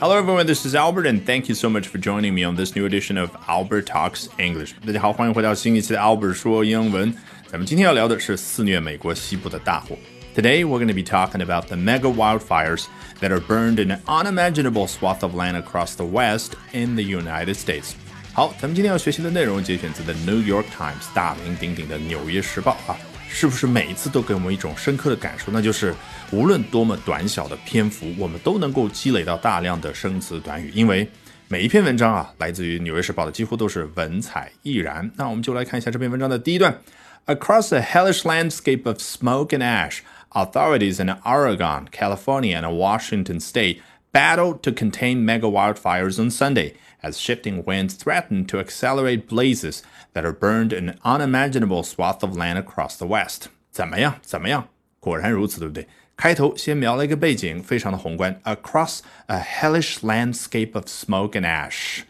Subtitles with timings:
[0.00, 0.46] Hello, everyone.
[0.46, 3.16] This is Albert, and thank you so much for joining me on this new edition
[3.16, 4.72] of Albert Talks English.
[4.84, 7.14] 大家好，欢迎回到新一期的 Albert 说英文。
[7.46, 9.96] 咱们今天要聊的是肆虐美国西部的大火。
[10.34, 12.86] Today, we're going to be talking about the mega wildfires
[13.20, 17.54] that are burned in an unimaginable swath of land across the West in the United
[17.54, 17.92] States.
[18.32, 22.96] 好，咱们今天要学习的内容节选自 The New York Times 大名鼎鼎的《纽约时报》啊。
[23.29, 25.51] 是不是每一次都给我们一种深刻的感受？
[25.51, 25.93] 那就是
[26.31, 31.07] 无论多么短小的篇幅，我们都能够积累到大量的生词短语，因为
[31.47, 35.09] 每一篇文章啊，来自于《纽约时报》的几乎都是文采斐然。
[35.15, 36.79] 那我们就来看一下这篇文章的第一段
[37.25, 39.99] ：Across a hellish landscape of smoke and ash,
[40.31, 43.79] authorities in Oregon, California, and Washington State
[44.12, 50.24] battled to contain mega wildfires on Sunday as shifting winds threatened to accelerate blazes that
[50.24, 53.48] are burned an unimaginable swath of land across the West。
[53.70, 54.16] 怎么样？
[54.22, 54.68] 怎么样？
[55.00, 55.88] 果然如此，对不对？
[56.14, 62.02] 开头先描了一个背景，非常的宏观，across a hellish landscape of smoke and ash。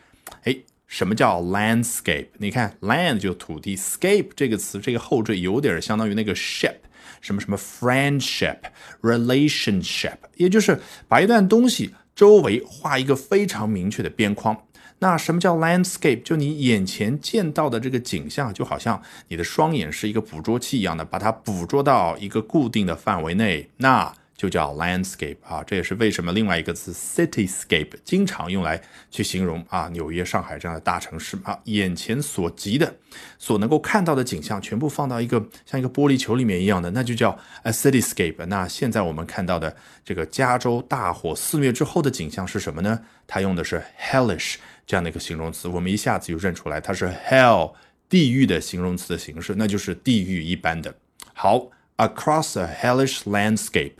[0.42, 2.26] 哎，什么叫 landscape？
[2.38, 6.74] 你看，land 就土地，scape 这个词，这个后缀有点相当于那个 ship，
[7.21, 8.57] 什么什么 friendship、
[9.01, 14.57] relationship，也就是把一段东西周围画一个非常明确的边框。
[14.99, 16.23] 那什么叫 landscape？
[16.23, 25.61] 就你眼前见到的这个景象，就好像你的双眼是一个捕捉器一样的，把它捕捉到一个固定的范围内，那就叫 landscape 啊。
[25.63, 32.95] 这也是为什么另外一个词 cityscape 经常用来去形容啊纽约、上海这样的大城市啊，眼前所及的、
[33.37, 38.45] 所能够看到的景象，全部放到一个像一个玻璃球里面一样的，那就叫 a cityscape。
[38.45, 43.01] 那现在我们看到的这个加州大火肆虐之后的景象是什么呢？
[43.25, 44.55] 它用的是 hellish。
[44.85, 47.73] 这样的一个形容词，我们一下子就认出来，它是 hell
[48.07, 50.95] 地狱的形容词的形式，那就是地狱一般的。
[51.33, 53.91] 好，across a hellish landscape，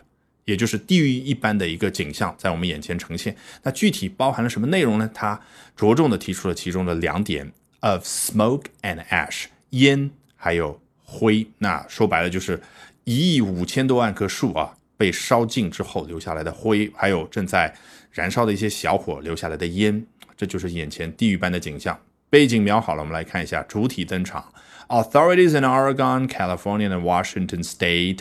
[0.47, 3.35] 也就是地狱一般的一个景象在我们眼前呈现。
[3.63, 5.09] 那具体包含了什么内容呢？
[5.13, 5.37] 它
[5.75, 11.45] 着重的提出了其中的两点：of smoke and ash，烟还有灰。
[11.57, 12.61] 那说白了就是
[13.03, 17.75] 一亿五千多万棵树啊被烧尽之后留下来的灰，还有正在
[18.09, 20.05] 燃烧的一些小火留下来的烟。
[20.37, 21.99] 这就是眼前地狱般的景象。
[22.29, 24.53] 背景描好了，我们来看一下主体登场。
[24.87, 28.19] Authorities in Oregon, California, and Washington State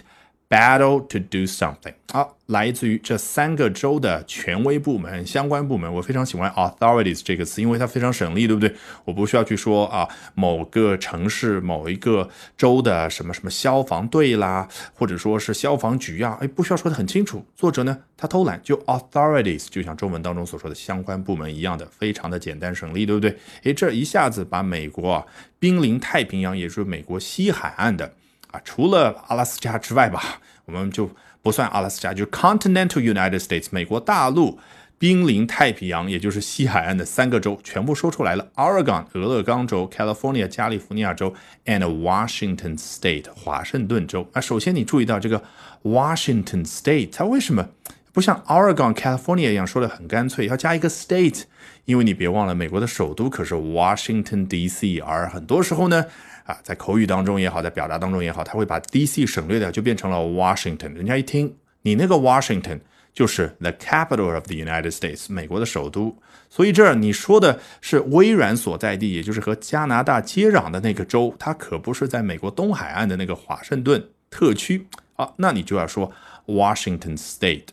[0.49, 1.95] battle to do something。
[2.13, 5.93] 好，来自于这三个州的权威部门、相关部门。
[5.93, 8.73] 我非常喜欢 authorities 这个词，因为它非常省力，对不对？
[9.05, 17.45] 我不需要去说啊，某个城市、某一个州的什么什么消防队啦，或者说是消防局啊，哎，不需要说的很清楚。
[17.57, 23.37] 作者呢，他偷懒，就 authorities，就像中文当中所说的相关部门一样的，非常的简单省力，对不对？
[23.65, 25.27] 哎，这一下子把美国啊
[25.59, 28.15] 濒临太平洋，也就是美国西海岸的
[28.51, 31.11] 啊，除了阿拉斯加之外吧，我们就。
[31.43, 34.59] 不算阿拉斯加，就是 Continental United States，美国大陆
[34.99, 41.33] 濒临太平洋，也就是西海岸的三个州全部说出来了：Oregon 俄勒冈州、California 加利福尼亚州
[41.67, 44.27] ，and Washington State 华盛顿州。
[44.33, 45.41] 啊首先你注意到这个
[45.85, 47.69] Washington State，它为什么
[48.13, 51.45] 不像 Oregon、California 一样说的很干脆，要加一个 state？
[51.85, 56.07] 因为你别忘了，美国的首都可是 Washington D.C.，而很多时候呢。
[56.47, 59.27] 啊，在口语当中也好，在表达当中也好，他会把 D.C.
[59.27, 60.93] 省略掉，就变成了 Washington。
[60.95, 61.53] 人家一听
[61.83, 62.79] 你那个 Washington
[63.13, 66.17] 就是 the capital of the United States，美国的首都。
[66.49, 74.87] 所以这儿你说的是微软所在地，也就是和加拿大接壤的那个州，它可不是在美国东海岸的那个华盛顿特区
[75.17, 75.33] 啊。
[75.37, 76.13] 那你就要说
[76.47, 77.65] Washington State。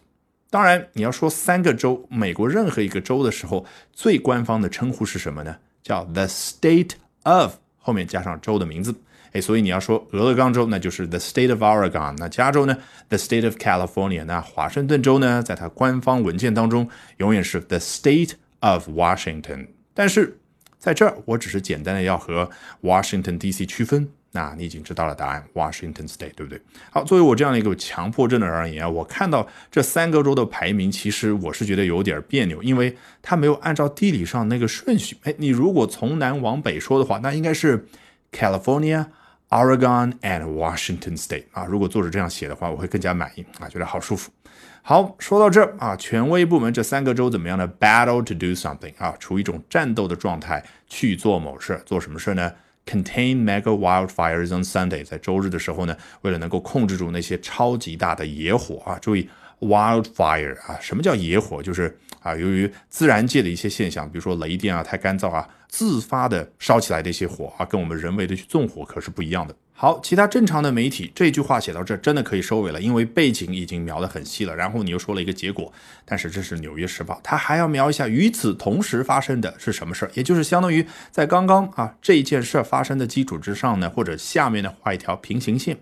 [0.50, 5.58] 当然，你要说三个州，美国任何一个州的时候，最官方的称呼是什么呢？
[5.84, 6.92] 叫 the state
[7.24, 7.56] of。
[7.86, 8.96] 后面加上州的名字，
[9.34, 12.76] 哎，所以你要说俄勒冈州，那就是 the state of Oregon；那加州呢
[13.10, 19.68] ，the state of California；那华盛顿州呢，在它官方文件当中永远是 the state of Washington。
[19.94, 20.40] 但是
[20.84, 22.50] 在这儿，我只是简单的要和
[22.82, 23.66] Washington D.C.
[23.66, 24.06] 区分。
[24.34, 26.60] 那你已经知道了答案，Washington State，对不对？
[26.92, 35.16] 好，作为我这样的一个强迫症的人而言，我看到这三个州的排名，其实我是觉得有点别扭，因为它没有按照地理上那个顺序。
[35.24, 37.88] 哎，你如果从南往北说的话，那应该是
[38.34, 39.06] California、
[39.54, 41.66] Oregon and Washington State 啊。
[41.66, 44.32] 如果作者这样写的话，我会更加满意啊，觉得好舒服。
[44.82, 52.52] 好，说到这啊，权威部门这三个州怎么样呢？Battle to do something 啊，处于一种战斗的状态，去做某事，做什么事呢
[52.88, 59.30] ？Contain mega wildfires on Sunday，在周日的时候呢，为了能够控制住那些超级大的野火啊，注意
[59.60, 61.62] wildfire 啊，什么叫野火？
[61.62, 69.54] 就是啊，由于自然界的一些现象，比如说雷电啊太干燥啊，自发的烧起来的一些火啊，跟我们人为的去纵火可是不一样的。
[69.76, 74.56] 好，其他正常的媒体这句话写到这真的可以收尾了，因为背景已经描得很细了。
[74.56, 75.74] 然后你又说了一个结果，
[76.06, 85.78] 但是这是《纽约时报》，它还要描一下与此同时发生的是什么事儿，也就是相当于在刚刚啊这件事发生的基础之上呢，或者下面呢画一条平行线。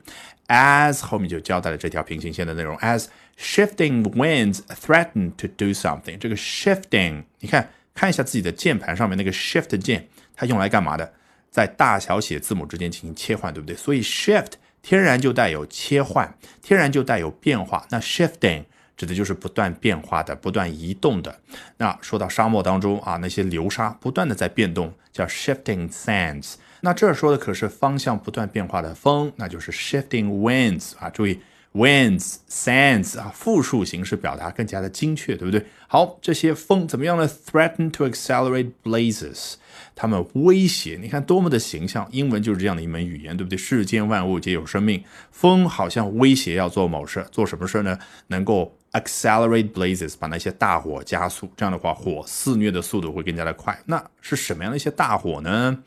[0.47, 2.75] As 后面就交代了这条平行线的内容。
[2.77, 3.05] As
[3.37, 11.13] shifting winds threaten to do something，这个 shifting，你看看一下自己的键盘上面那个 shift 键，它用来干嘛的？
[11.49, 13.75] 在大小写字母之间进行切换，对不对？
[13.75, 17.85] 所以 shift 天然就带有切换，天然就带有变化。
[17.89, 18.63] 那 shifting
[18.95, 21.39] 指的就是不断变化的、不断移动的。
[21.77, 26.53] 那说到沙漠当中啊，那些流沙不断的在变动，叫 shifting sands。
[26.79, 31.09] 那这儿说的可是方向不断变化的风，那就是 shifting winds 啊。
[31.09, 31.39] 注意
[31.73, 35.65] winds sands 啊，复数形式表达更加的精确，对不对？
[35.87, 39.53] 好，这些风怎么样呢？threaten to accelerate blazes。
[39.95, 43.57] 他们威胁，你看多么的形象，英文就是这样的一门语言，对不对？
[43.57, 47.97] 世间万物皆有生命，风好像威胁要做某事，做什么事呢？
[48.27, 48.75] 能够。
[48.93, 53.79] Accelerate blazes，把那些大火加速，这样的话火肆虐的速度会更加的快。
[53.85, 55.77] 那是什么样的一些大火呢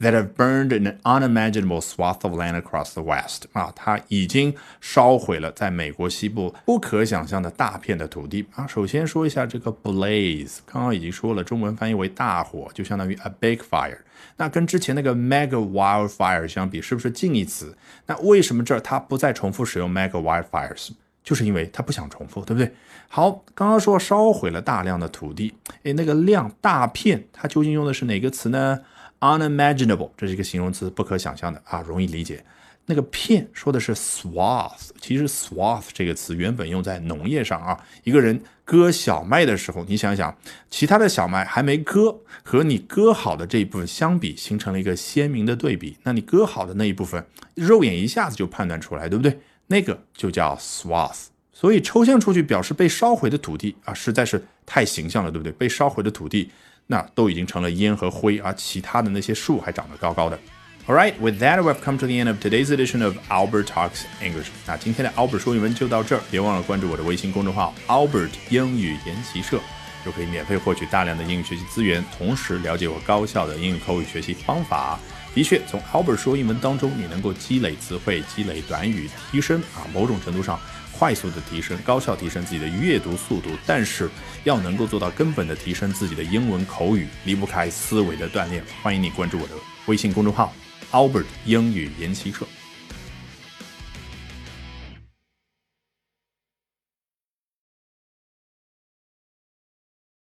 [0.00, 3.42] ？That have burned an unimaginable swath of land across the west。
[3.52, 8.46] 啊，它已经烧毁了在美国西部不可想象的大片的土地。
[8.54, 13.98] 啊，首先说一下这个 blaze，刚刚已经说了，中文翻译为大火，就相当于 big fire。
[14.36, 17.76] 那跟之前那个 mega wildfire 相比，是不是近义词？
[18.06, 20.90] 那为什么这儿它不再重复使用 mega wildfires？
[21.22, 22.70] 就是因为它不想重复，对不对？
[23.08, 25.54] 好，刚刚说烧毁了大量的土地，
[25.84, 28.80] 诶，那个量大片，它究竟用的是哪个词呢
[29.20, 32.44] ？unimaginable，这是一个形容词，不可想象的啊，容易理解。
[32.86, 40.36] 那个片说的是 swath，其实 swath 这个词原本用在农业上啊，一个人割小麦的时候，你想想，
[40.70, 45.96] 其他的小麦还没割，和你割好的这一部分相比，形成了一个鲜明的对比。
[46.02, 49.38] 那你割好的那一部分，肉眼一下子就判断出来，对不对？
[49.68, 55.50] 那个就叫 swath，所以抽象出去表示被烧毁的土地啊，实在是太形象了，对不对？
[55.52, 56.50] 被烧毁的土地，
[56.88, 60.38] 那都已经成了烟和灰，而其他的那些树还长得高高的。
[60.86, 64.48] All right, with that, we've come to the end of today's edition of Albert Talks English。
[64.66, 69.58] 那今天的 Albert 说英文就到这儿，别忘了关注我的微信公众号 Albert 英语研习社，
[70.04, 75.00] 就可以免费获取大量的英语学习资源，同时了解我高效的英语口语学习方法。
[75.34, 80.60] 的确，从 Albert 说英文当中，你能够积累词汇、积累短语，提升啊，某种程度上
[80.92, 83.48] 快速的提升、高效提升自己的阅读速度。
[83.64, 84.10] 但是
[84.44, 88.62] 要能够做到根本的提升自己的英文口语，离不开思维的锻炼。
[88.82, 89.54] 欢迎你关注我的
[89.86, 90.52] 微信公众号
[90.92, 92.46] Albert 英语研习社。